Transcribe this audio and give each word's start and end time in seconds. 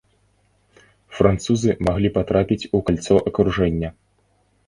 Французы 1.17 1.75
маглі 1.89 2.09
патрапіць 2.17 2.69
у 2.79 2.81
кальцо 2.87 3.15
акружэння. 3.33 3.89